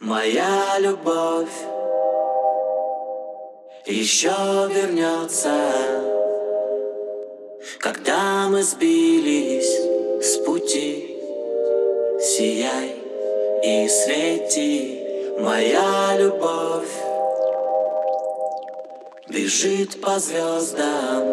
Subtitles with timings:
[0.00, 1.52] Моя любовь
[3.84, 4.30] еще
[4.72, 5.52] вернется,
[7.80, 11.18] когда мы сбились с пути.
[12.18, 12.96] Сияй
[13.62, 15.04] и свети,
[15.38, 16.88] моя любовь
[19.28, 21.26] бежит по звездам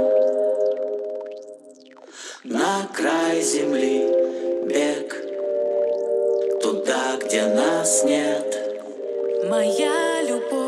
[2.43, 4.03] на край земли
[4.65, 5.15] бег
[6.61, 8.56] туда, где нас нет.
[9.49, 10.66] Моя любовь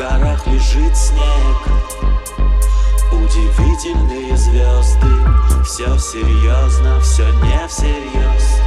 [0.00, 1.58] горах лежит снег.
[3.12, 5.08] Удивительные звезды.
[5.64, 8.60] Все серьезно, все не всерьез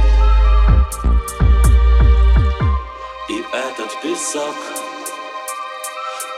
[3.28, 4.54] И этот песок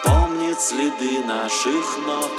[0.03, 2.33] Помнит следы наших ног.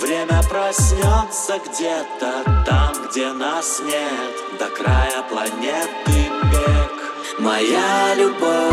[0.00, 4.58] Время проснется где-то там, где нас нет.
[4.58, 7.38] До края планеты бег.
[7.38, 8.67] Моя любовь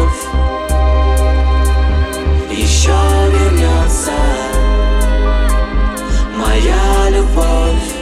[7.06, 7.94] Моя любовь.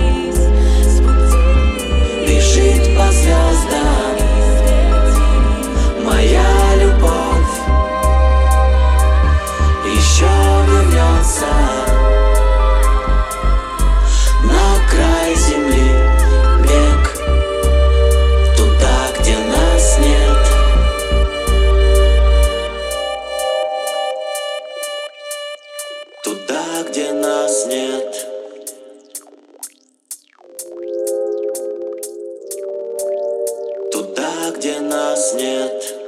[2.25, 4.16] Бежит по звездам.
[6.06, 7.53] Моя любовь.
[9.86, 10.25] Еще
[10.69, 11.47] вернется
[14.46, 15.92] На край земли.
[16.62, 17.03] Бег
[18.56, 20.44] Туда, где нас нет.
[26.24, 28.32] Туда, где нас нет
[34.52, 36.03] где нас нет